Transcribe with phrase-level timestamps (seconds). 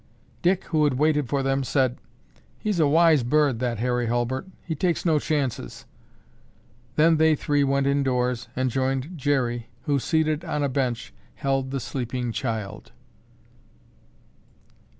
[0.41, 1.99] Dick, who had waited for them, said,
[2.57, 4.47] "He's a wise bird, that Harry Hulbert.
[4.63, 5.85] He takes no chances."
[6.95, 11.79] Then they three went indoors and joined Jerry who, seated on a bench, held the
[11.79, 12.91] sleeping child.